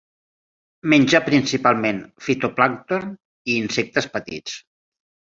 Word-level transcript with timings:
Menja 0.93 1.19
principalment 1.25 1.99
fitoplàncton 2.27 3.11
i 3.53 3.59
insectes 3.65 4.09
petits. 4.15 4.57